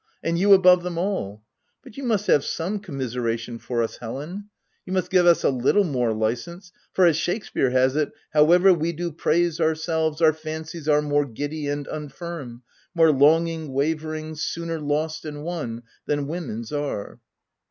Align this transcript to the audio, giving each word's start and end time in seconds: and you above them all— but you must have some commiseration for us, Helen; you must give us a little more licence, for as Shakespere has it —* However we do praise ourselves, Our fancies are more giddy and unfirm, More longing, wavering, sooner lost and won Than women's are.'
and 0.23 0.39
you 0.39 0.51
above 0.51 0.81
them 0.81 0.97
all— 0.97 1.43
but 1.83 1.95
you 1.95 2.01
must 2.03 2.25
have 2.25 2.43
some 2.43 2.79
commiseration 2.79 3.59
for 3.59 3.83
us, 3.83 3.97
Helen; 3.97 4.49
you 4.83 4.91
must 4.93 5.11
give 5.11 5.27
us 5.27 5.43
a 5.43 5.51
little 5.51 5.83
more 5.83 6.11
licence, 6.11 6.71
for 6.91 7.05
as 7.05 7.15
Shakespere 7.15 7.69
has 7.71 7.95
it 7.95 8.11
—* 8.27 8.33
However 8.33 8.73
we 8.73 8.93
do 8.93 9.11
praise 9.11 9.61
ourselves, 9.61 10.19
Our 10.19 10.33
fancies 10.33 10.89
are 10.89 11.03
more 11.03 11.27
giddy 11.27 11.67
and 11.67 11.85
unfirm, 11.85 12.61
More 12.95 13.11
longing, 13.11 13.73
wavering, 13.73 14.33
sooner 14.33 14.79
lost 14.79 15.23
and 15.23 15.43
won 15.43 15.83
Than 16.07 16.25
women's 16.25 16.71
are.' 16.71 17.19